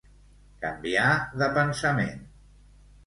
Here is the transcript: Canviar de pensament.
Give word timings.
Canviar 0.63 1.11
de 1.43 1.51
pensament. 1.59 2.27